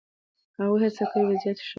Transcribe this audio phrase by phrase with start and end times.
[0.57, 1.69] هغوی هڅه کوي وضعیت ښه کړي.